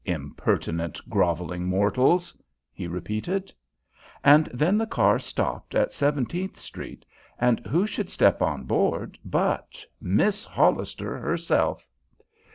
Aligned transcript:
"Impertinent, 0.03 0.99
grovelling 1.11 1.65
mortals!" 1.67 2.35
he 2.73 2.87
repeated. 2.87 3.53
And 4.23 4.47
then 4.51 4.79
the 4.79 4.87
car 4.87 5.19
stopped 5.19 5.75
at 5.75 5.93
Seventeenth 5.93 6.57
Street, 6.57 7.05
and 7.39 7.59
who 7.67 7.85
should 7.85 8.09
step 8.09 8.41
on 8.41 8.63
board 8.63 9.19
but 9.23 9.85
Miss 10.01 10.43
Hollister 10.43 11.19
herself! 11.19 11.87